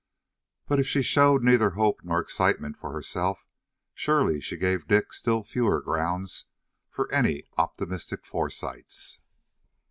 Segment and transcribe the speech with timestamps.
[0.67, 3.47] But if she showed neither hope nor excitement for herself,
[3.93, 6.45] surely she gave Dick still fewer grounds
[6.89, 9.19] for any optimistic foresights.